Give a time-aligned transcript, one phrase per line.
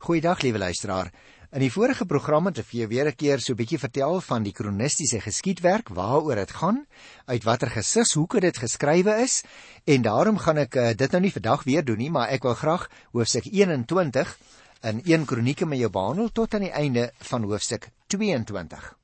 [0.00, 1.10] Goeiedag liewe luisteraar.
[1.52, 4.20] In die vorige program het ek vir jou weer 'n keer so 'n bietjie vertel
[4.20, 6.86] van die kronistiese geskiedwerk, waaroor dit gaan,
[7.26, 9.44] uit watter gesigshoeke dit geskrywe is,
[9.84, 12.54] en daarom gaan ek uh, dit nou nie vandag weer doen nie, maar ek wil
[12.54, 14.38] graag hoofstuk 21
[14.80, 18.96] in 1 Kronieke met jou behandel tot aan die einde van hoofstuk 22.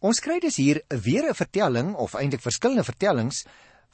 [0.00, 3.44] Ons kry dus hier weer 'n vertelling of eintlik verskillende vertellings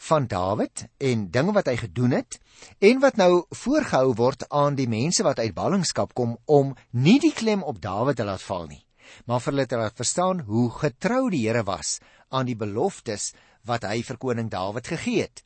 [0.08, 2.38] van Dawid en dinge wat hy gedoen het
[2.78, 7.34] en wat nou voorgehou word aan die mense wat uit ballingskap kom om nie die
[7.36, 8.84] klem op Dawid te laat val nie
[9.26, 11.98] maar vir hulle te laat verstaan hoe getrou die Here was
[12.30, 13.32] aan die beloftes
[13.68, 15.42] wat hy vir koning Dawid gegee het.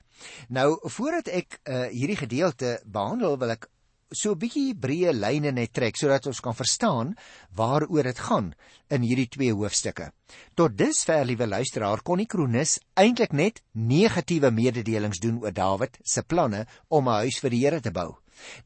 [0.49, 3.69] Nou voordat ek uh, hierdie gedeelte behandel wil ek
[4.11, 7.15] so 'n bietjie breë lyne net trek sodat ons kan verstaan
[7.57, 8.55] waaroor dit gaan
[8.91, 10.13] in hierdie twee hoofstukke.
[10.55, 16.23] Tot dusver, liewe luisteraar, kon die kronikus eintlik net negatiewe mededelings doen oor Dawid se
[16.23, 18.17] planne om 'n huis vir die Here te bou.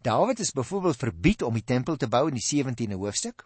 [0.02, 3.44] Dawid is byvoorbeeld verbied om die tempel te bou in die 17de hoofstuk.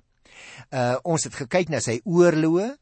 [0.70, 2.76] Uh ons het gekyk na sy oorloë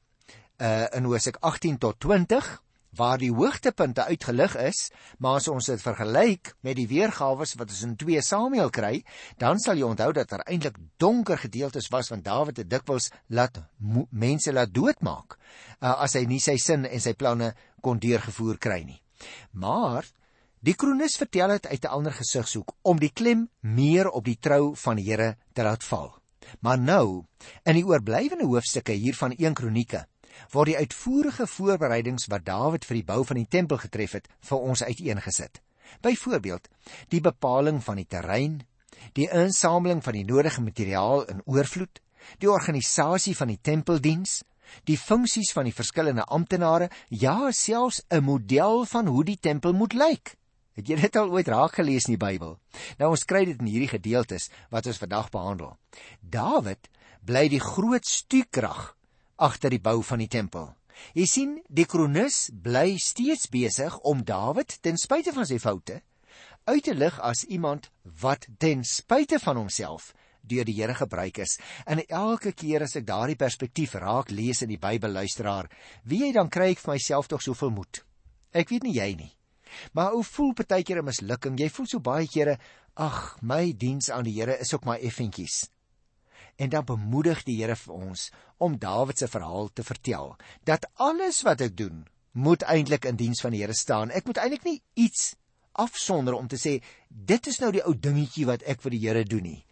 [0.61, 2.63] uh in hoofstuk 18 tot 20
[2.97, 7.83] waar die hoogtepunte uitgelig is, maar as ons dit vergelyk met die weergawe wat ons
[7.87, 9.03] in 2 Samuel kry,
[9.39, 13.61] dan sal jy onthou dat daar eintlik donker gedeeltes was van Dawid het dikwels laat
[14.11, 15.37] mense laat doodmaak
[15.81, 19.01] uh, as hy nie sy sin en sy planne kon deurgevoer kry nie.
[19.53, 20.07] Maar
[20.61, 24.75] die kronikus vertel dit uit 'n ander gesigshoek om die klem meer op die trou
[24.77, 26.21] van die Here te laat val.
[26.61, 27.25] Maar nou,
[27.65, 30.07] in die oorblywende hoofstukke hier van 1 Kronieke,
[30.53, 34.59] word die uitvoerige voorbereidings wat Dawid vir die bou van die tempel getref het, vir
[34.59, 35.61] ons uiteengesit.
[36.03, 36.69] Byvoorbeeld,
[37.09, 38.61] die bepaling van die terrein,
[39.19, 42.01] die insameling van die nodige materiaal in oorvloed,
[42.39, 44.41] die organisasie van die tempeldiens,
[44.87, 49.93] die funksies van die verskillende amptenare, ja, selfs 'n model van hoe die tempel moet
[49.93, 50.37] lyk.
[50.75, 52.59] Het jy dit al ooit raak gelees in die Bybel?
[52.99, 55.77] Nou ons kry dit in hierdie gedeeltes wat ons vandag behandel.
[56.21, 56.89] Dawid
[57.27, 58.95] bly die groot stuurkrag
[59.41, 60.69] agter die bou van die tempel.
[61.17, 66.03] Jy sien, die kronikus bly steeds besig om Dawid ten spyte van sy foute
[66.71, 67.89] uit te lig as iemand
[68.21, 70.13] wat ten spyte van homself
[70.51, 71.59] deur die Here gebruik is.
[71.85, 75.69] En elke keer as ek daardie perspektief raak lees in die Bybel luisteraar,
[76.09, 78.01] wie jy dan kry ek vir myself tog soveel moed.
[78.57, 79.31] Ek weet nie jy nie.
[79.95, 81.59] Maar ou voel partykeer 'n mislukking.
[81.61, 82.59] Jy voel so baie kere,
[82.97, 85.69] ag, my diens aan die Here is ook maar effentjies.
[86.61, 88.27] En dan bemoedig die Here vir ons
[88.61, 90.35] om Dawid se verhaal te vertel
[90.69, 92.03] dat alles wat ek doen
[92.37, 94.13] moet eintlik in diens van die Here staan.
[94.13, 95.35] Ek moet eintlik nie iets
[95.73, 96.77] afsonder om te sê
[97.09, 99.63] dit is nou die ou dingetjie wat ek vir die Here doen nie.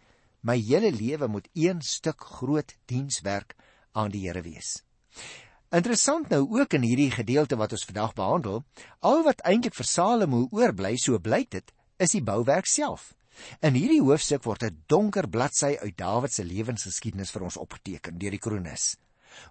[0.41, 3.53] My hele lewe moet een stuk groot dienswerk
[3.93, 4.79] aan die Here wees.
[5.69, 8.63] Interessant nou ook in hierdie gedeelte wat ons vandag behandel,
[9.05, 13.11] al wat eintlik vir Salomo oorbly, so blyk dit, is die bouwerk self.
[13.61, 18.31] In hierdie hoofstuk word 'n donker bladsy uit Dawid se lewensgeskiedenis vir ons opgeteken deur
[18.31, 18.97] die kronikus.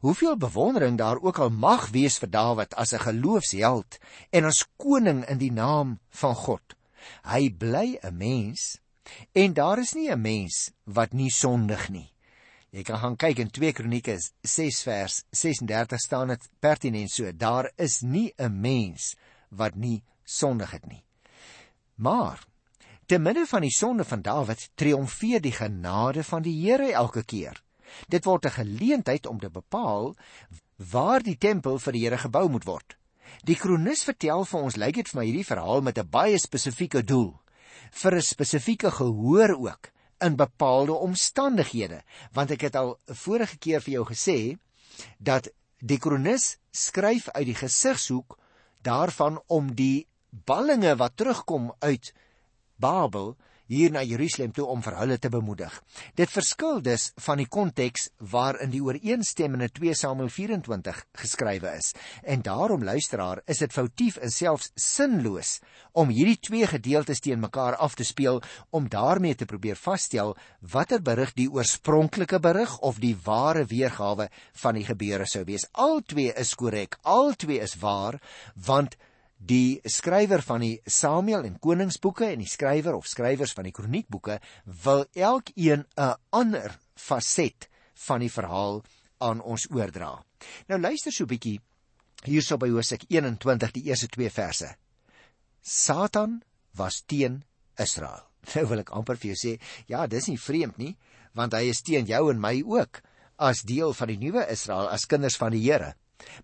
[0.01, 3.99] Hoeveel bewondering daar ook al mag wees vir Dawid as 'n geloofsheld
[4.31, 6.77] en as koning in die naam van God.
[7.25, 8.79] Hy bly 'n mens
[9.33, 12.13] en daar is nie 'n mens wat nie sondig nie.
[12.71, 17.33] Jy kan gaan kyk in 2 Kronieke 6 vers 36 staan dit pertinent so.
[17.33, 19.17] Daar is nie 'n mens
[19.49, 21.05] wat nie sondig het nie.
[21.95, 22.45] Maar
[23.09, 27.57] Te midde van die sonde van Dawid triomfeer die genade van die Here elke keer.
[28.13, 30.15] Dit word 'n geleentheid om te bepaal
[30.77, 32.99] waar die tempel vir die Here gebou moet word.
[33.45, 37.03] Die kronikus vertel vir ons lyk dit vir my hierdie verhaal met 'n baie spesifieke
[37.03, 37.41] doel
[37.91, 39.91] vir 'n spesifieke gehoor ook
[40.21, 42.03] in bepaalde omstandighede
[42.33, 44.59] want ek het al vorige keer vir jou gesê
[45.19, 45.49] dat
[45.81, 48.39] die kronikus skryf uit die gesigshoek
[48.83, 52.13] daarvan om die ballinge wat terugkom uit
[52.79, 53.35] Babel
[53.69, 55.73] hier na Jerusalem toe om vir hulle te bemoedig.
[56.17, 61.93] Dit verskil dus van die konteks waarin die ooreenstemmende 2 Samuel 24 geskrywe is.
[62.25, 65.59] En daarom luisteraar, is dit foutief en selfs sinloos
[65.93, 68.41] om hierdie twee gedeeltes teen mekaar af te speel
[68.73, 74.31] om daarmee te probeer vasstel watter berig die oorspronklike berig of die ware weergawe
[74.63, 75.69] van die gebeure sou wees.
[75.77, 78.17] Albei is korrek, albei is waar,
[78.55, 78.97] want
[79.39, 84.41] Die skrywer van die Samuel en Koningsboeke en die skrywer of skrywers van die Kroniekboeke
[84.85, 88.83] wil elkeen 'n ander faset van die verhaal
[89.19, 90.25] aan ons oordra.
[90.69, 91.61] Nou luister so 'n bietjie
[92.25, 94.77] hierso by Hosea 21 die eerste 2 verse.
[95.63, 96.43] Satan
[96.75, 97.45] was teen
[97.77, 98.25] Israel.
[98.55, 100.97] Nou wil ek amper vir jou sê, ja, dis nie vreemd nie,
[101.35, 103.03] want hy is teen jou en my ook
[103.37, 105.95] as deel van die nuwe Israel, as kinders van die Here.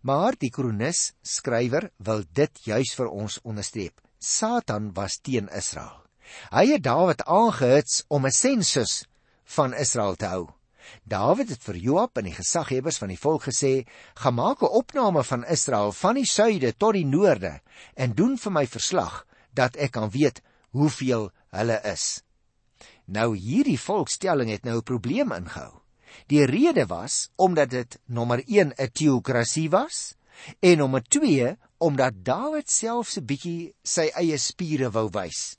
[0.03, 4.01] Maar die kronikus skrywer wil dit juis vir ons onderstreep.
[4.19, 6.05] Satan was teen Israel.
[6.51, 9.05] Hy het Dawid aangehits om 'n sensus
[9.45, 10.49] van Israel te hou.
[11.05, 15.25] Dawid het vir Joab en die gesaghebbers van die volk gesê: "Gaan maak 'n opname
[15.25, 17.61] van Israel van die suide tot die noorde
[17.95, 22.23] en doen vir my verslag dat ek kan weet hoeveel hulle is."
[23.07, 25.84] Nou hierdie volkstelling het nou 'n probleem ingehou.
[26.27, 30.15] Die rede was omdat dit nommer 1 'n teokrasie was
[30.61, 35.57] en nommer 2 omdat Dawid self 'n bietjie sy eie spiere wou wys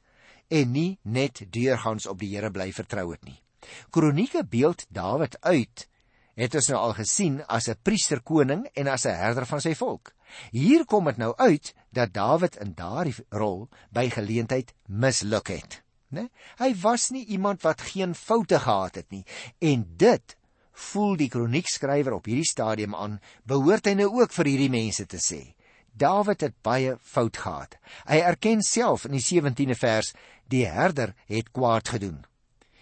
[0.48, 3.42] en nie net deurgangs op die Here bly vertrou het nie.
[3.90, 5.88] Kronieke beeld Dawid uit
[6.36, 10.14] het ons nou al gesien as 'n priesterkoning en as 'n herder van sy volk.
[10.52, 16.30] Hier kom dit nou uit dat Dawid in daardie rol by geleentheid misluk het, né?
[16.58, 19.24] Hy was nie iemand wat geen foute gehad het nie
[19.60, 20.36] en dit
[20.76, 25.20] voel die kroniekskrywer op hierdie stadium aan, behoort hy nou ook vir hierdie mense te
[25.22, 25.56] sê.
[25.96, 27.78] Dawid het baie fout gehad.
[28.10, 30.12] Hy erken self in die 17de vers
[30.52, 32.26] die herder het kwaad gedoen.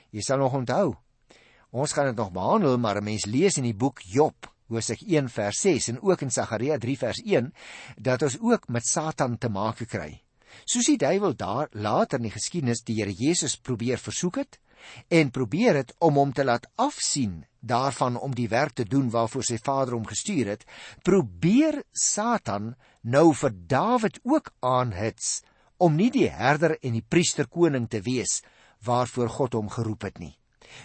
[0.09, 0.95] Jy sal nog onthou.
[1.73, 5.29] Ons gaan dit nog behandel, maar 'n mens lees in die boek Job, Hosea 1
[5.29, 7.53] vers 6 en ook in Sagaria 3 vers 1
[7.97, 10.22] dat ons ook met Satan te maak kry.
[10.65, 14.59] Soos die duiwel daar later in die geskiedenis die Here Jesus probeer versoek het
[15.07, 19.45] en probeer het om hom te laat afsien daarvan om die werk te doen waarvoor
[19.47, 20.65] sy Vader hom gestuur het,
[21.03, 25.41] probeer Satan nou vir Dawid ook aanhits
[25.79, 28.41] om nie die herder en die priesterkoning te wees
[28.83, 30.35] waarvoor God hom geroep het nie.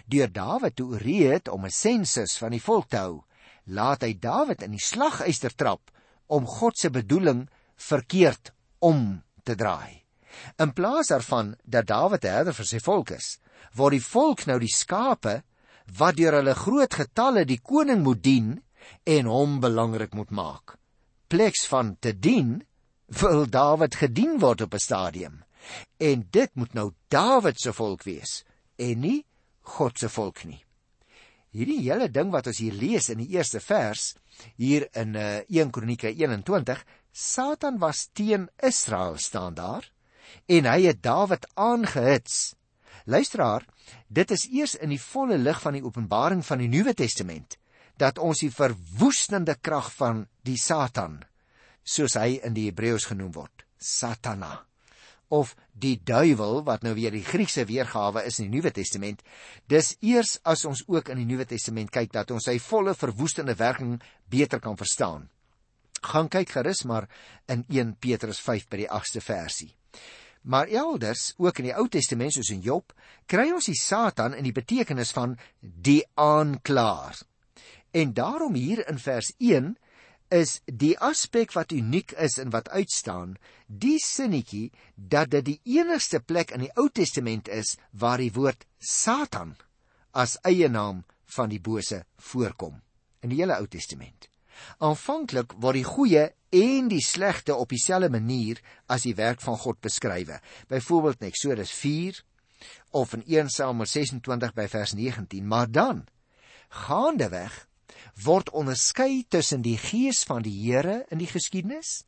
[0.06, 3.25] Deur Dawid te ooreed om 'n sensus van die volk te hou,
[3.67, 5.91] laat hy Dawid in die slagyster trap
[6.26, 10.05] om God se bedoeling verkeerd om te draai.
[10.62, 13.39] In plaas daarvan dat Dawid herder vir sy volk is,
[13.75, 15.41] word die volk nou die skape
[15.99, 18.50] wat deur hulle groot getalle die koning moet dien
[19.09, 20.77] en hom belangrik moet maak.
[21.29, 22.59] Pleks van te dien
[23.21, 25.45] wil Dawid gedien word op 'n stadium.
[25.99, 28.44] En dit moet nou Dawid se volk wees
[28.77, 29.25] en nie
[29.61, 30.65] God se volk nie.
[31.51, 34.15] Hierdie hele ding wat ons hier lees in die eerste vers
[34.56, 36.85] hier in uh, 1 Kronieke 21,
[37.19, 39.91] Satan was teen Israel staan daar
[40.47, 42.55] en hy het Dawid aangehits.
[43.11, 43.65] Luisteraar,
[44.06, 47.56] dit is eers in die volle lig van die openbaring van die Nuwe Testament
[47.99, 51.17] dat ons die verwoestende krag van die Satan
[51.82, 54.53] soos hy in die Hebreëus genoem word, Satana
[55.35, 59.25] of die duiwel wat nou weer die Griekse weergawe is in die Nuwe Testament.
[59.67, 63.59] Dis eers as ons ook in die Nuwe Testament kyk dat ons sy volle verwoestende
[63.59, 63.99] werking
[64.31, 65.26] beter kan verstaan.
[66.03, 67.09] Gaan kyk gerus maar
[67.47, 69.75] in 1 Petrus 5 by die 8ste versie.
[70.43, 72.93] Maar elders, ook in die Ou Testament soos in Job,
[73.27, 77.19] kry ons die Satan in die betekenis van die aanklaer.
[77.91, 79.33] En daarom hier in vers
[80.29, 83.37] is die aspek wat uniek is en wat uitstaan,
[83.67, 88.67] die sinnetjie dat dit die enigste plek in die Ou Testament is waar die woord
[88.79, 89.56] Satan
[90.12, 91.05] as eie naam
[91.37, 92.81] van die bose voorkom
[93.23, 94.29] in die hele Ou Testament.
[94.78, 99.81] Aanvanklik word die goeie en die slegte op dieselfde manier as die werk van God
[99.84, 100.40] beskrywe.
[100.69, 102.22] Byvoorbeeld in Eksodus 4
[102.90, 106.06] of in 1 Samuel 26 by vers 19, maar dan
[106.69, 107.66] gaandeweg
[108.25, 112.02] word onderskei tussen die gees van die Here in die geskiedenis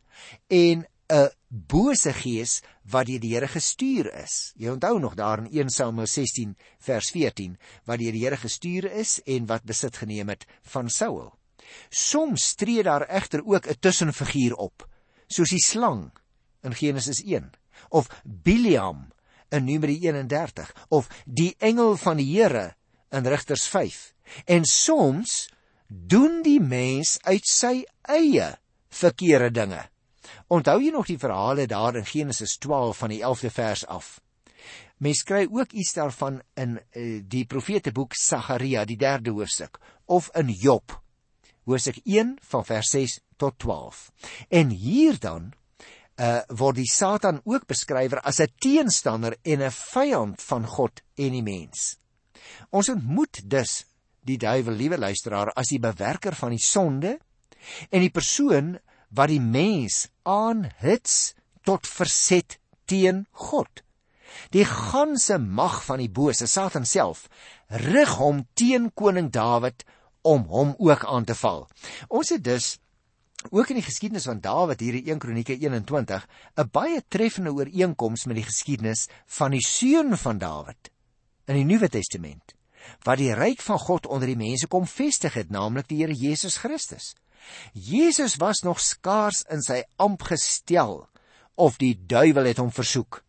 [0.49, 2.61] en 'n bose gees
[2.91, 4.53] wat deur die Here gestuur is.
[4.57, 8.91] Jy onthou nog daar in 1 Samuel 16 vers 14 wat deur die Here gestuur
[8.93, 11.40] is en wat besit geneem het van Saul.
[11.89, 14.89] Soms tree daar egter ook 'n tussenfiguur op,
[15.27, 16.11] soos die slang
[16.63, 17.51] in Genesis 1
[17.89, 19.09] of Biliam
[19.49, 22.75] in Numeri 31 of die engel van die Here
[23.11, 24.13] in Rigters 5.
[24.45, 25.51] En soms
[25.87, 28.59] doen die mens uit sy eie
[28.89, 29.83] verkeerde dinge.
[30.51, 34.21] Onthou jy nog die verhale daar in Genesis 12 van die 11de vers af?
[35.01, 40.51] Mens kry ook iets daarvan in uh, die profeteboek Sagaria, die 3de hoofstuk, of in
[40.53, 40.93] Job,
[41.71, 44.11] hoofstuk 1 van vers 6 tot 12.
[44.49, 45.53] En hier dan
[46.21, 51.33] uh word die Satan ook beskryf as 'n teenstander en 'n vyand van God en
[51.33, 51.97] die mens.
[52.71, 53.85] Ons ontmoet dus
[54.21, 57.19] die duiwel, liewe luisteraar, as die bewerker van die sonde
[57.91, 61.35] en die persoon wat die mens aanhits
[61.65, 63.83] tot verset teen God.
[64.55, 67.29] Die ganse mag van die bose, Satan self,
[67.69, 69.85] rig hom teen koning Dawid
[70.23, 71.67] om hom ook aan te val.
[72.09, 72.79] Ons het dus
[73.51, 78.25] ook in die geskiedenis van Dawid hier in 1 Kronieke 21 'n baie treffende ooreenkoms
[78.25, 80.91] met die geskiedenis van die seun van Dawid
[81.47, 82.55] in die Nuwe Testament
[83.05, 86.57] wat die ryk van God onder die mense kom vestig het, naamlik die Here Jesus
[86.57, 87.15] Christus.
[87.73, 91.09] Jesus was nog skaars in sy amp gestel
[91.55, 93.23] of die duiwel het hom versoek.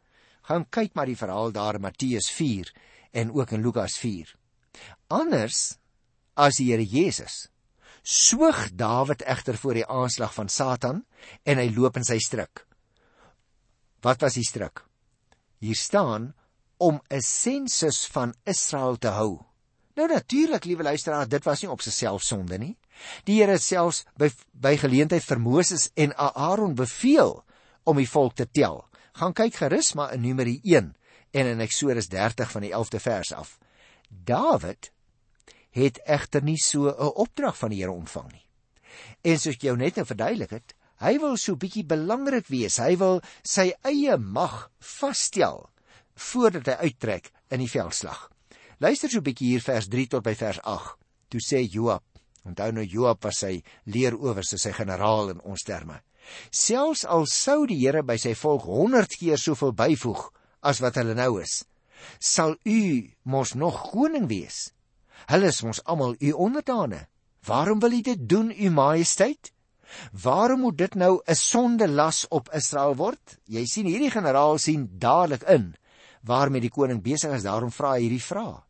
[0.48, 2.72] Gaan kyk maar die verhaal daar in Matteus 4
[3.12, 4.36] en ook in Lukas 4.
[5.12, 5.78] anders
[6.36, 7.48] as die Here Jesus.
[8.04, 11.04] Soog Dawid egter voor die aanslag van Satan
[11.44, 12.66] en hy loop in sy struik.
[14.02, 14.84] Wat was die struik?
[15.62, 16.34] Hier staan
[16.78, 19.46] om 'n sensus van Israel te hou.
[19.96, 22.78] Nou natuurlik, liewe luisteraar, dit was nie op sigself sonde nie.
[23.24, 27.44] Die Here het selfs by by geleentheid vir Moses en Aaron beveel
[27.84, 28.86] om die volk te tel.
[29.14, 30.96] Gaan kyk gerus maar in Numeri 1
[31.32, 33.58] en in Eksodus 30 van die 11de vers af.
[34.10, 34.92] Dawid
[35.76, 38.46] het egter nie so 'n opdrag van die Here ontvang nie.
[39.24, 42.78] En soos ek jou net nou verduidelik het, hy wil so bietjie belangrik wees.
[42.78, 45.70] Hy wil sy eie mag vasstel
[46.16, 48.30] voordat hy uittrek in die veldslag.
[48.80, 50.98] Luister so bietjie hier vers 3 tot by vers 8.
[51.30, 52.04] Toe sê Joab,
[52.44, 56.02] onthou nou Joab was sy leeroowerste, sy generaal in ons terme.
[56.52, 60.28] Selfs al sou die Here by sy volk 100 keer soveel byvoeg
[60.62, 61.64] as wat hulle nou is,
[62.20, 62.82] sal u
[63.24, 64.72] mos nog koning wees.
[65.26, 67.08] Hulle is mos almal u onderdane.
[67.46, 69.52] Waarom wil u dit doen, u majesteit?
[70.12, 73.40] Waarom moet dit nou 'n sonde las op Israel word?
[73.44, 75.76] Jy sien hierdie generaal sien dadelik in
[76.22, 78.62] waarmee die koning besig is, daarom vra hy hierdie vraag.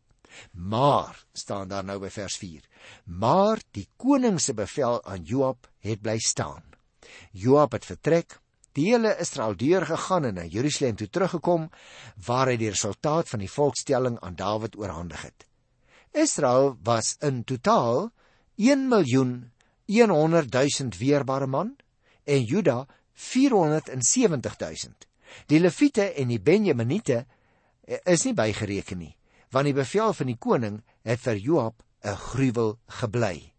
[0.52, 2.64] Maar staan daar nou by vers 4.
[3.04, 6.62] Maar die koning se bevel aan Joab het bly staan.
[7.30, 8.40] Joab het vertrek,
[8.72, 11.70] die hele Israel deur gegaan en na Jerusalem toe teruggekom
[12.26, 15.46] waar hy die resultaat van die volkstelling aan Dawid oorhandig het.
[16.12, 18.10] Israel was in totaal
[18.56, 19.50] 1 miljoen
[19.86, 21.76] 100 000 weerbare man
[22.24, 24.70] en Juda 470 000.
[25.46, 27.24] Die Lewiete en die Benjaminiete
[27.84, 29.16] eh, is nie bygereken nie,
[29.50, 33.52] want die bevel van die koning het vir Joab 'n gruwel gebly.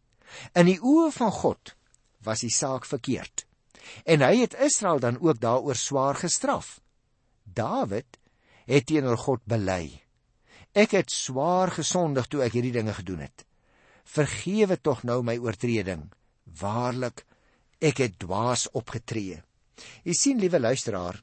[0.54, 1.76] In die oë van God
[2.24, 3.46] was die saak verkeerd.
[4.06, 6.80] En hy het Israel dan ook daaroor swaar gestraf.
[7.44, 8.20] Dawid
[8.66, 10.03] het teenoor God bely.
[10.74, 13.46] Ek het swaar gesondig toe ek hierdie dinge gedoen het.
[14.10, 16.08] Vergewe tog nou my oortreding.
[16.60, 17.26] Waarlik,
[17.78, 19.44] ek het dwaas opgetree.
[20.04, 21.22] Jy sien, liewe luisteraar,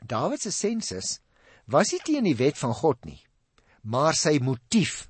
[0.00, 1.18] Dawid se sensus
[1.66, 3.18] was nie teen die wet van God nie,
[3.82, 5.08] maar sy motief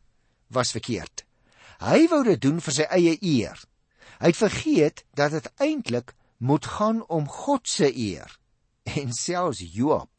[0.48, 1.24] was verkeerd.
[1.84, 3.58] Hy wou dit doen vir sy eie eer.
[4.18, 8.32] Hy het vergeet dat dit eintlik moet gaan om God se eer.
[8.96, 10.17] En selfs Joab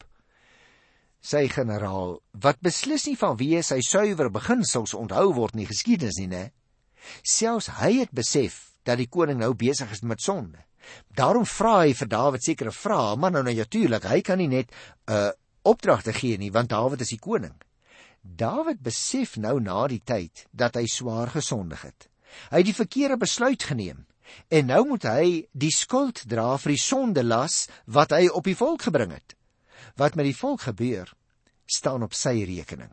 [1.20, 6.30] sy generaal wat beslis nie van wie sy suiwer beginsels onthou word nie geskiedenis nie
[6.32, 6.44] nê
[7.22, 10.58] selfs hy het besef dat die koning nou besig is met sonde.
[11.16, 15.12] Daarom vra hy vir Dawid sekere vrae maar nou natuurlik hy kan nie net 'n
[15.12, 15.30] uh,
[15.62, 17.56] opdrag te gee nie want Dawid is die koning.
[18.22, 22.08] Dawid besef nou na die tyd dat hy swaar gesondig het.
[22.50, 24.06] Hy het die verkeerde besluit geneem
[24.48, 28.54] en nou moet hy die skuld dra vir die sonde las wat hy op die
[28.54, 29.34] volk gebring het
[29.96, 31.12] wat met die volk gebeur,
[31.66, 32.92] staan op sy rekening.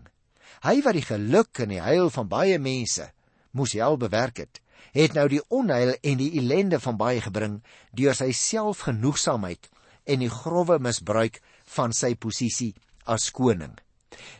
[0.63, 3.12] Hy wat die geluk en die heil van baie mense
[3.58, 4.62] moes hel bewerk het,
[4.94, 7.60] het nou die onheil en die ellende van baie gebring
[7.98, 9.70] deur sy selfgenoegsaamheid
[10.08, 11.42] en die grouwe misbruik
[11.75, 12.74] van sy posisie
[13.06, 13.74] as koning.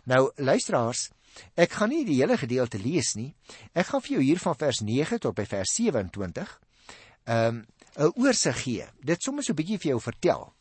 [0.10, 1.10] Nou luisteraars,
[1.60, 3.34] ek gaan nie die hele gedeelte lees nie.
[3.74, 6.60] Ek gaan vir jou hier van vers 9 tot by vers 27
[7.28, 7.66] 'n um,
[7.98, 8.86] 'n oorsig gee.
[9.04, 10.54] Dit sommer so 'n bietjie vir jou vertel.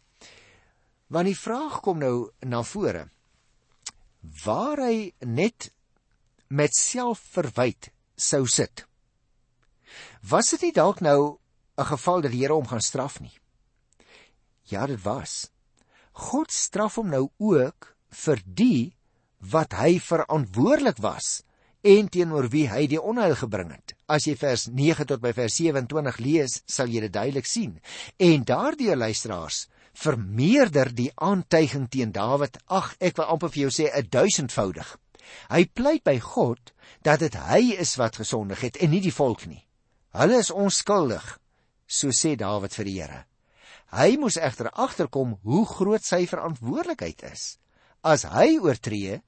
[1.06, 3.06] Want die vraag kom nou na vore.
[4.44, 5.70] Waar hy net
[6.48, 8.86] met selfverwyd sou sit.
[10.26, 11.38] Was dit nie dalk nou
[11.78, 13.38] 'n geval dat die Here hom gaan straf nie?
[14.64, 15.50] Ja, dit was.
[16.12, 18.96] God straf hom nou ook vir die
[19.38, 21.42] wat hy verantwoordelik was
[21.86, 23.94] en teenoor wie hy die onheil gebring het.
[24.08, 27.80] As jy vers 9 tot by vers 27 lees, sal jy dit duidelik sien.
[28.18, 32.58] En daardie luisteraars vermeerder die aantuiging teen Dawid.
[32.68, 34.96] Ag, ek wil amper vir jou sê 'n duisendvoudig.
[35.50, 36.72] Hy pleit by God
[37.02, 39.64] dat dit hy is wat gesondig het en nie die volk nie.
[40.12, 41.38] Hulle is onskuldig,
[41.86, 43.24] so sê Dawid vir die Here.
[43.92, 47.58] Hy moes egter agterkom hoe groot sy verantwoordelikheid is.
[48.02, 49.20] As hy oortree,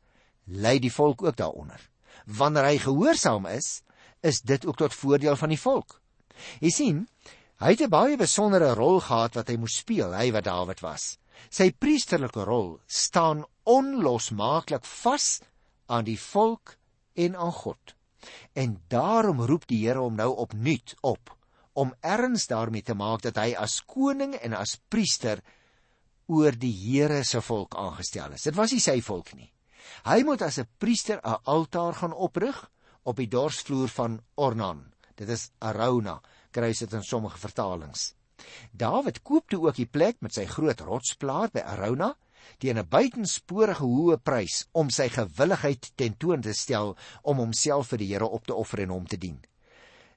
[0.46, 1.80] lê die volk ook daaronder.
[2.26, 3.82] Wanneer hy gehoorsaam is,
[4.22, 6.00] is dit ook tot voordeel van die volk.
[6.60, 7.06] Jy sien,
[7.58, 11.18] Hy het 'n baie besondere rol gehad wat hy moes speel, hy wat Dawid was.
[11.50, 15.40] Sy priesterlike rol staan onlosmaaklik vas
[15.86, 16.76] aan die volk
[17.14, 17.94] en aan God.
[18.54, 21.34] En daarom roep die Here hom nou opnuut op
[21.72, 25.42] om erns daarmee te maak dat hy as koning en as priester
[26.26, 28.42] oor die Here se volk aangestel is.
[28.42, 29.52] Dit was nie sy volk nie.
[30.04, 32.70] Hy moet as 'n priester 'n altaar gaan oprig
[33.02, 34.92] op die dorsvloer van Ornan.
[35.16, 38.14] Dit is Arauna kry dit in sommige vertalings.
[38.72, 42.14] Dawid koop toe ook die plek met sy groot rotsplaat by Arauna
[42.62, 48.10] teen 'n buitensporige hoë prys om sy gewilligheid tentoon te stel om homself vir die
[48.12, 49.38] Here op te offer en hom te dien.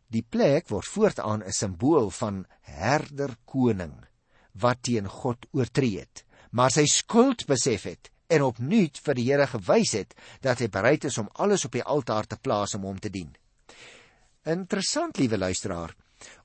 [0.07, 4.05] Die plek word voortaan 'n simbool van herder koning
[4.53, 9.47] wat teen God oortree het, maar sy skuld besef het en opnuut vir die Here
[9.47, 12.99] gewys het dat hy bereid is om alles op die altaar te plaas om hom
[12.99, 13.35] te dien.
[14.45, 15.95] Interessant, liewe luisteraar.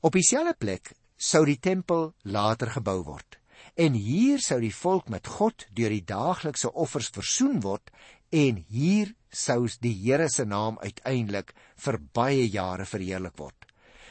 [0.00, 3.38] Op dieselfde plek sou die tempel later gebou word.
[3.76, 7.90] En hier sou die volk met God deur die daaglikse offers versoen word
[8.32, 11.52] en hier sou die Here se naam uiteindelik
[11.84, 13.66] vir baie jare verheerlik word.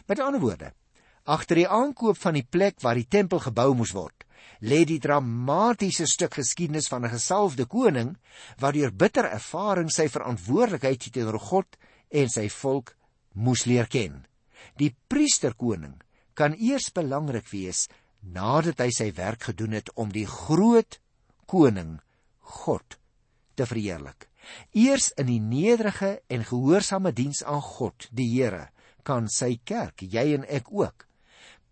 [0.07, 0.71] Met ander woorde,
[1.25, 4.25] agter die aankoop van die plek waar die tempel gebou moes word,
[4.61, 8.15] lê die dramatiese stuk geskiedenis van 'n gesalfde koning
[8.59, 11.77] wat deur bitter ervaring sy verantwoordelikheid teenoor God
[12.09, 12.95] en sy volk
[13.33, 14.25] moes leer ken.
[14.79, 15.99] Die priesterkoning
[16.35, 17.85] kan eers belangrik wees
[18.21, 20.99] nadat hy sy werk gedoen het om die groot
[21.45, 21.99] koning
[22.61, 22.97] God
[23.55, 24.27] te verheerlik.
[24.77, 28.69] Eers in die nederige en gehoorsame diens aan God, die Here,
[29.05, 31.05] kan sy kerk, jy en ek ook,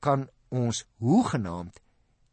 [0.01, 1.79] kan ons hoegenaamd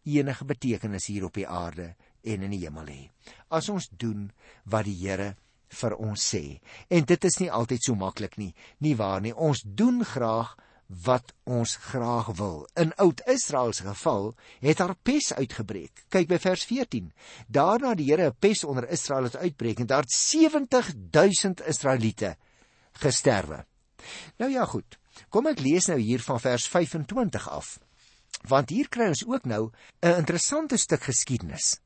[0.09, 3.03] enige betekenis hier op die aarde en in die hemel hê.
[3.49, 4.29] As ons doen
[4.65, 5.35] wat die Here
[5.71, 6.61] vir ons sê.
[6.89, 9.35] En dit is nie altyd so maklik nie, nie waar nie.
[9.35, 10.57] Ons doen graag
[10.91, 12.65] wat ons graag wil.
[12.75, 16.05] In Oud-Israel se geval het daar pes uitgebreek.
[16.11, 17.13] Kyk by vers 14.
[17.47, 22.37] Daarna die Here 'n pes onder Israel het uitbreek en daar 70 000 Israeliete
[22.93, 23.65] gesterwe.
[24.39, 24.99] Nou ja, goed.
[25.29, 27.79] Kom ek lees nou hier van vers 25 af.
[28.49, 31.81] Want hier kry ons ook nou 'n interessante stuk geskiedenis.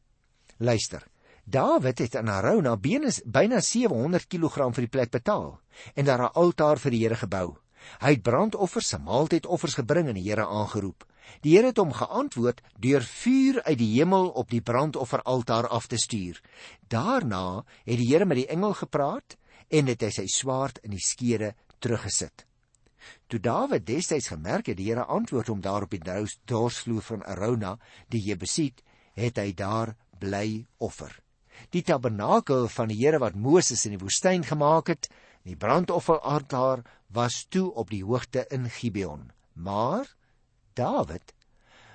[0.58, 1.13] Luister.
[1.44, 5.60] Dawid het aan Arauna byna 700 kg vir die plek betaal
[5.94, 7.58] en daar 'n altaar vir die Here gebou.
[8.00, 11.04] Hy het brandoffers maaltydoffers gebring en die Here aangeroep.
[11.42, 15.96] Die Here het hom geantwoord deur vuur uit die hemel op die brandofferaltaar af te
[15.96, 16.40] stuur.
[16.88, 19.36] Daarna het die Here met die engel gepraat
[19.68, 22.46] en het hy sy swaard in die skede teruggesit.
[23.28, 26.00] Toe Dawid destyds gemerk het die Here antwoord hom daar op die
[26.44, 27.78] dorsvloer van Arona,
[28.08, 28.82] die Jebusiet,
[29.14, 31.23] het hy daar bly offer.
[31.74, 35.08] Die tabernakel van die Here wat Moses in die woestyn gemaak het,
[35.44, 39.30] die brandofferaltaar was toe op die hoogte in Gibeon.
[39.52, 40.08] Maar
[40.74, 41.34] Dawid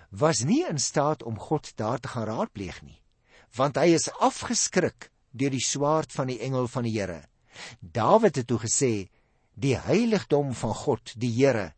[0.10, 3.02] was nie in staat om God daar te gaan raadpleeg nie,
[3.56, 7.24] want hy is afgeskrik deur die swaard van die engel van die Here.
[7.80, 9.10] Dawid het toe gesê:
[9.54, 11.74] "Die heiligdom van God, die Here,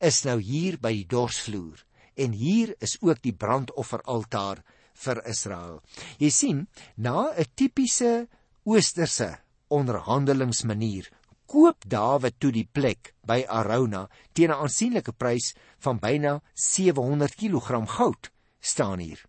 [0.00, 4.62] is nou hier by die dorsvloer en hier is ook die brandofferaltaar
[4.94, 5.82] vir Israel."
[6.18, 8.28] Jy sien, na 'n tipiese
[8.64, 11.10] oosterse onderhandelingsmanier
[11.46, 17.86] koop Dawid toe die plek by Arauna teen 'n aansienlike prys van byna 700 kg
[17.86, 18.30] goud
[18.60, 19.20] staan hier.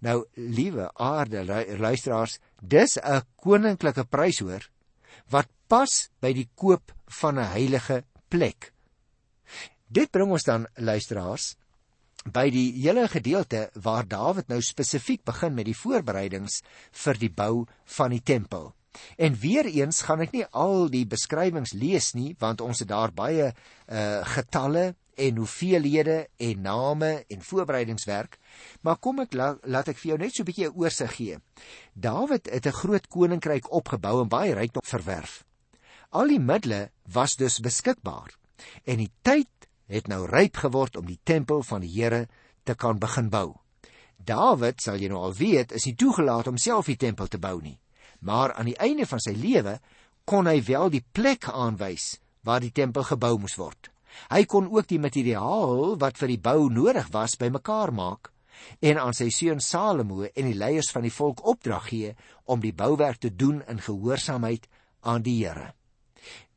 [0.00, 1.44] Nou, liewe aarde
[1.78, 4.64] luisteraars, dis 'n koninklike prys hoor
[5.30, 8.72] wat pas by die koop van 'n heilige plek.
[9.88, 11.56] Dit bring ons dan luisteraars
[12.32, 16.62] by die hele gedeelte waar Dawid nou spesifiek begin met die voorbereidings
[17.04, 17.66] vir die bou
[17.98, 18.72] van die tempel.
[19.16, 23.12] En weer eens gaan ek nie al die beskrywings lees nie want ons het daar
[23.12, 28.36] baie uh getalle en hoeveelhede en name en voorbereidingswerk.
[28.84, 31.38] Maar kom ek la, laat ek vir jou net so 'n bietjie 'n oorsig gee.
[31.94, 35.44] Dawid het 'n groot koninkryk opgebou en baie rykdom verwerf.
[36.10, 38.36] Al die middele was dus beskikbaar
[38.84, 39.48] en die tyd
[39.86, 42.26] het nou ryp geword om die tempel van die Here
[42.64, 43.54] te kan begin bou.
[44.16, 47.60] Dawid, sal jy nou al weet, is nie toegelaat om self die tempel te bou
[47.62, 47.78] nie
[48.20, 49.78] maar aan die einde van sy lewe
[50.26, 53.90] kon hy wel die plek aanwys waar die tempel gebou moes word.
[54.30, 58.32] Hy kon ook die materiaal wat vir die bou nodig was bymekaar maak
[58.80, 62.72] en aan sy seun Salomo en die leiers van die volk opdrag gee om die
[62.72, 64.66] bouwerk te doen in gehoorsaamheid
[65.04, 65.75] aan die Here.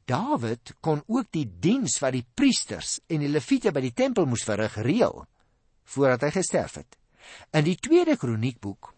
[0.10, 4.46] Dawid kon ook die diens wat die priesters en die leviete by die tempel moes
[4.48, 5.26] verrig reël
[5.90, 6.98] voordat hy gesterf het.
[7.54, 8.94] In die tweede kroniekboek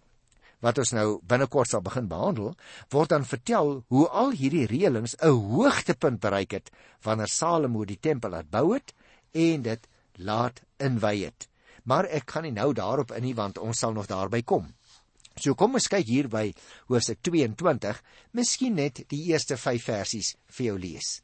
[0.62, 2.52] wat ons nou binnekort sal begin behandel,
[2.94, 6.72] word dan vertel hoe al hierdie reëlings 'n hoogtepunt bereik het
[7.04, 8.94] wanneer Salomo die tempel laat bou het
[9.34, 11.50] en dit laat inwy het.
[11.84, 14.74] Maar ek kan nie nou daarop in nie want ons sal nog daarby kom.
[15.40, 16.52] So kom ons kyk hier by
[16.92, 18.02] hoofstuk 22,
[18.34, 21.22] miskien net die eerste 5 versies vir jou lees.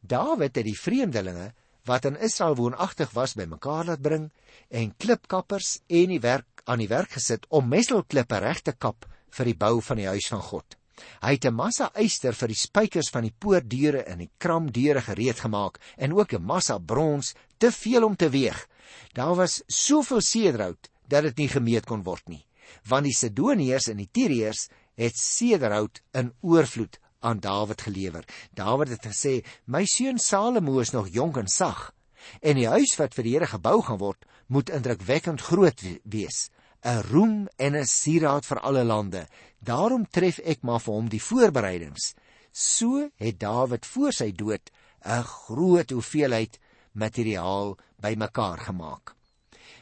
[0.00, 1.52] Dawid het die vreemdelinge
[1.88, 4.28] wat in Israel woonagtig was bymekaar laat bring
[4.68, 9.50] en klipkappers en die werk aan die werk gesit om messelklippe reg te kap vir
[9.50, 10.76] die bou van die huis van God.
[11.22, 15.40] Hy het 'n massa yster vir die spykers van die poortdeure en die kramdeure gereed
[15.40, 18.68] gemaak en ook 'n massa brons, te veel om te weeg.
[19.14, 22.44] Daar was soveel seedraut dat dit nie gemeet kon word nie.
[22.88, 28.24] Want die Sidoniërs en die Tiriërs het sederhout in oorvloed aan Dawid gelewer.
[28.54, 31.94] Dawid het gesê: "My seun Salomo is nog jonk en sag,
[32.40, 36.50] en die huis wat vir die Here gebou gaan word, moet indrukwekkend groot wees,
[36.84, 39.26] 'n roem en 'n sieraad vir alle lande.
[39.60, 42.14] Daarom tref ek maar vir hom die voorbereidings."
[42.52, 44.70] So het Dawid voor sy dood
[45.04, 46.58] 'n groot hoeveelheid
[46.92, 49.14] materiaal bymekaar gemaak.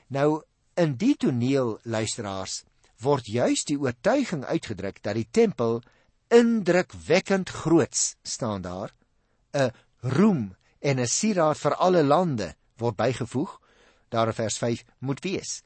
[0.08, 0.42] Nou
[0.74, 2.64] in die toneel luisteraars
[3.02, 5.82] word juis die oortuiging uitgedruk dat die tempel
[6.32, 8.92] indrukwekkend groots staan daar
[9.54, 13.60] 'n roem en 'n sieraad vir alle lande word bygevoeg
[14.08, 15.62] daar in vers 5 moet wees.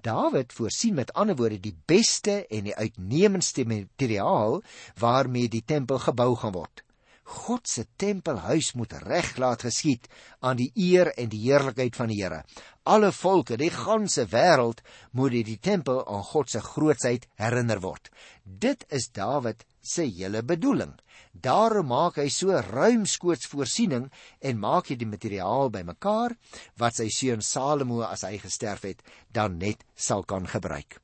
[0.00, 4.62] Dawid voorsien met ander woorde die beste en die uitnemendste materiaal
[4.94, 6.84] waarmee die tempel gebou gaan word.
[7.30, 10.08] God se tempelhuis moet reg laat geskied
[10.42, 12.42] aan die eer en die heerlikheid van die Here.
[12.90, 14.80] Alle volke, die ganse wêreld
[15.14, 18.10] moet die tempel aan God se grootsheid herinner word.
[18.42, 20.96] Dit is Dawid se hele bedoeling.
[21.32, 24.08] Daarom maak hy so ruimskoots voorsiening
[24.40, 26.34] en maak hy die materiaal bymekaar
[26.82, 30.98] wat sy seun Salomo as hy gesterf het dan net sal kan gebruik.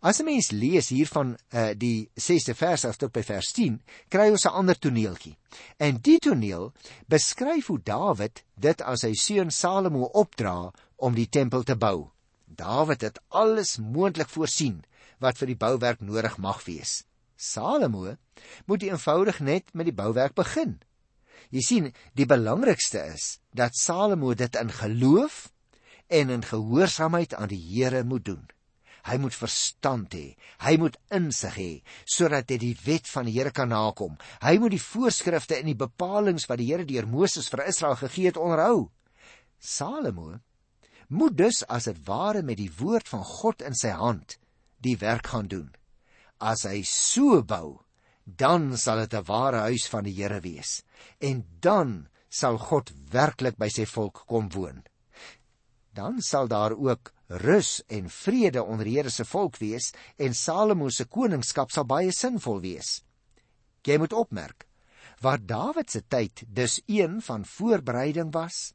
[0.00, 4.28] As 'n mens lees hiervan uh, die 6ste vers af tot by vers 10, kry
[4.30, 5.36] ons 'n ander toneeltjie.
[5.76, 6.72] En die toneel
[7.06, 12.10] beskryf hoe Dawid dit aan sy seun Salomo opdra om die tempel te bou.
[12.46, 14.84] Dawid het alles moontlik voorsien
[15.18, 17.04] wat vir die bouwerk nodig mag wees.
[17.36, 18.16] Salomo
[18.66, 20.78] moet eenvoudig net met die bouwerk begin.
[21.50, 25.48] Jy sien, die belangrikste is dat Salomo dit in geloof
[26.08, 28.48] en in gehoorsaamheid aan die Here moet doen.
[29.06, 31.72] Hy moet verstand hê, hy moet insig hê
[32.04, 34.18] sodat hy die wet van die Here kan nakom.
[34.42, 38.32] Hy moet die voorskrifte en die bepalinge wat die Here deur Moses vir Israel gegee
[38.32, 38.90] het onderhou.
[39.58, 40.38] Salomo
[41.08, 44.36] moet dus as dit ware met die woord van God in sy hand
[44.84, 45.70] die werk gaan doen
[46.38, 47.82] as hy so bou,
[48.24, 50.82] dan sal dit 'n ware huis van die Here wees
[51.20, 54.84] en dan sal God werklik by sy volk kom woon.
[55.94, 60.88] Dan sal daar ook rus en vrede onder die Here se volk wees en Salomo
[60.88, 63.02] se koningskap sal baie sinvol wees.
[63.84, 64.64] Jy moet opmerk
[65.20, 68.72] waar Dawid se tyd dus een van voorbereiding was,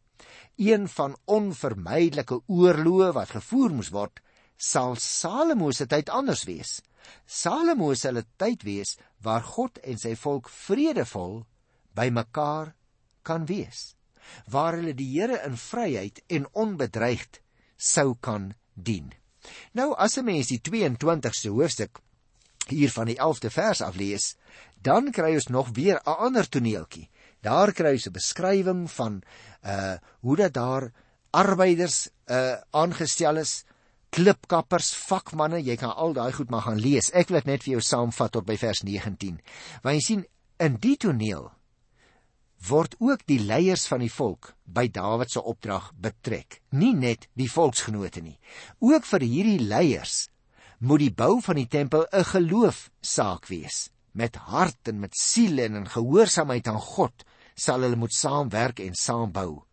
[0.56, 4.20] een van onvermydelike oorloë wat gevoer moes word,
[4.58, 6.82] sal Salomo se tyd anders wees.
[7.26, 11.46] Salomo sal 'n tyd wees waar God en sy volk vredevol
[11.96, 12.76] by mekaar
[13.24, 13.96] kan wees,
[14.48, 17.43] waar hulle die Here in vryheid en onbedreigd
[17.78, 19.14] sou kan dien.
[19.74, 22.00] Nou as 'n mens die 22ste hoofstuk
[22.68, 24.36] hier van die 11de vers af lees,
[24.82, 27.10] dan kry ons nog weer 'n ander toneeltjie.
[27.42, 29.22] Daar kry ons 'n beskrywing van
[29.64, 30.92] uh hoe dat daar
[31.32, 33.66] arbeiders uh aangestel is
[34.14, 37.10] klipkappers, vakmanne, jy kan al daai goed maar gaan lees.
[37.18, 39.40] Ek wil dit net vir jou saamvat tot by vers 19.
[39.82, 40.26] Want jy sien
[40.62, 41.52] in die toneel
[42.68, 46.62] word ook die leiers van die volk by Dawid se opdrag betrek.
[46.72, 48.38] Nie net die volksgenote nie.
[48.80, 50.28] Ook vir hierdie leiers
[50.80, 53.90] moet die bou van die tempel 'n geloofsaak wees.
[54.12, 58.94] Met hart en met siel en in gehoorsaamheid aan God sal hulle moet saamwerk en
[58.94, 59.64] saam bou.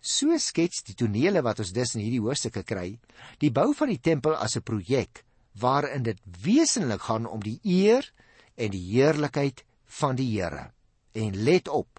[0.00, 2.98] So skets die tonele wat ons dus in hierdie hoofstukke kry,
[3.38, 5.24] die bou van die tempel as 'n projek
[5.58, 8.12] waarin dit wesenlik gaan om die eer
[8.56, 10.70] en die heerlikheid van die Here.
[11.12, 11.97] En let op,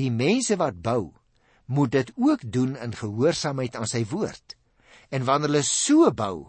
[0.00, 1.12] die mense wat bou,
[1.70, 4.56] moet dit ook doen in gehoorsaamheid aan sy woord.
[5.10, 6.48] En wanneer hulle so bou,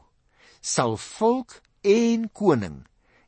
[0.62, 2.82] sal volk en koning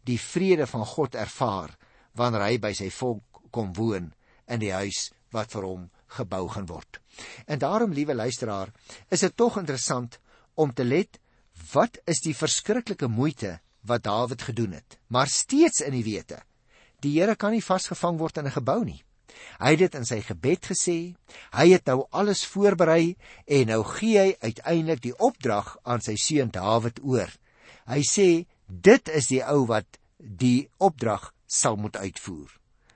[0.08, 1.74] die vrede van God ervaar
[2.18, 4.12] wanneer hy by sy volk kom woon
[4.50, 7.00] in die huis wat vir hom gebou gaan word.
[7.50, 8.70] En daarom, liewe luisteraar,
[9.10, 10.20] is dit tog interessant
[10.54, 11.20] om te let
[11.74, 16.40] wat is die verskriklike moeite wat Dawid gedoen het, maar steeds in die wete.
[17.02, 19.04] Die Here kan nie vasgevang word in 'n gebou nie.
[19.60, 20.98] Hy het dit in sy gebed gesê.
[21.56, 26.52] Hy het nou alles voorberei en nou gee hy uiteindelik die opdrag aan sy seun
[26.54, 27.32] Dawid oor.
[27.90, 32.50] Hy sê dit is die ou wat die opdrag sal moet uitvoer.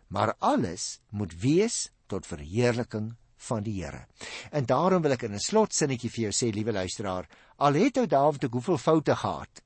[0.07, 3.13] Maar alles moet wees tot verheerliking
[3.47, 4.07] van die Here.
[4.51, 8.07] En daarom wil ek in 'n slotsinnetjie vir jou sê, liewe luisteraar, al het ou
[8.07, 9.61] Dawid ook hoeveel foute gehad.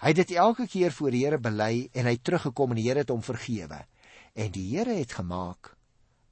[0.00, 2.98] Hy het dit elke keer voor die Here bely en hy teruggekom en die Here
[2.98, 3.86] het hom vergewe.
[4.34, 5.76] En die Here het gemaak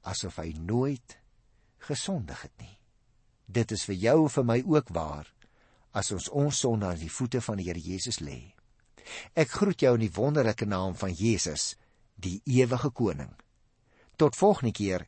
[0.01, 1.17] asof hy nooit
[1.87, 2.77] gesondig het nie.
[3.45, 5.27] Dit is vir jou en vir my ook waar
[5.91, 8.53] as ons ons sonde aan die voete van die Here Jesus lê.
[9.35, 11.75] Ek groet jou in die wonderlike naam van Jesus,
[12.15, 13.33] die ewige koning.
[14.15, 15.07] Tot volgende keer.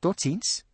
[0.00, 0.64] Totsiens.